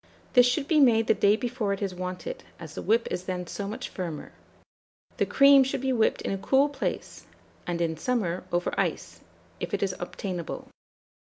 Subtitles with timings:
[0.33, 3.45] This should be made the day before it is wanted, as the whip is then
[3.45, 4.31] so much firmer.
[5.17, 7.27] The cream should be whipped in a cool place,
[7.67, 9.21] and in summer, over ice,
[9.59, 10.67] if it is obtainable.